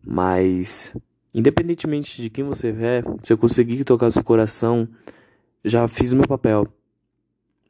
Mas, 0.06 0.94
independentemente 1.34 2.22
de 2.22 2.30
quem 2.30 2.44
você 2.44 2.70
é, 2.70 3.02
se 3.24 3.32
eu 3.32 3.38
conseguir 3.38 3.86
tocar 3.86 4.12
seu 4.12 4.24
coração, 4.24 4.86
já 5.64 5.88
fiz 5.88 6.12
o 6.12 6.18
meu 6.18 6.28
papel. 6.28 6.68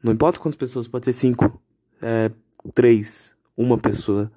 Não 0.04 0.12
importa 0.12 0.38
quantas 0.38 0.58
pessoas, 0.58 0.86
pode 0.86 1.06
ser 1.06 1.14
cinco, 1.14 1.60
é, 2.02 2.30
três, 2.74 3.34
uma 3.56 3.78
pessoa. 3.78 4.30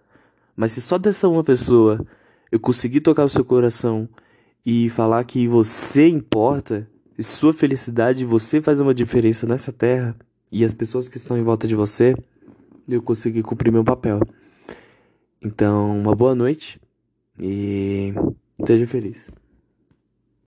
Mas 0.56 0.72
se 0.72 0.82
só 0.82 0.98
dessa 0.98 1.28
uma 1.28 1.44
pessoa 1.44 2.06
eu 2.50 2.60
conseguir 2.60 3.02
tocar 3.02 3.26
o 3.26 3.30
seu 3.30 3.44
coração 3.44 4.08
e 4.66 4.90
falar 4.90 5.24
que 5.26 5.48
você 5.48 6.08
importa, 6.08 6.90
e 7.18 7.24
sua 7.24 7.52
felicidade, 7.52 8.24
você 8.24 8.62
faz 8.62 8.80
uma 8.80 8.94
diferença 8.94 9.48
nessa 9.48 9.74
terra 9.74 10.16
e 10.52 10.64
as 10.64 10.74
pessoas 10.74 11.10
que 11.10 11.18
estão 11.18 11.38
em 11.38 11.44
volta 11.44 11.68
de 11.68 11.76
você, 11.76 12.16
eu 12.88 13.02
consegui 13.02 13.42
cumprir 13.44 13.72
meu 13.72 13.84
papel. 13.84 14.20
Então, 15.44 16.00
uma 16.00 16.16
boa 16.16 16.34
noite 16.34 16.80
e 17.42 18.14
seja 18.66 18.88
feliz. 18.88 19.30